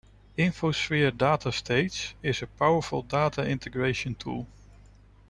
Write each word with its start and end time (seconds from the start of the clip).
InfoSphere 0.35 1.11
DataStage 1.11 2.15
is 2.23 2.41
a 2.41 2.47
powerful 2.47 3.03
data 3.03 3.45
integration 3.47 4.15
tool. 4.15 4.47